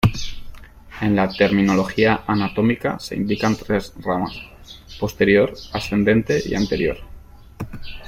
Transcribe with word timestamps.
En 1.01 1.15
la 1.15 1.29
Terminología 1.29 2.23
Anatómica 2.25 2.97
se 2.97 3.15
indican 3.15 3.55
tres 3.55 3.93
ramas: 3.99 4.33
posterior, 4.99 5.53
ascendente 5.73 6.41
y 6.43 6.55
anterior. 6.55 6.97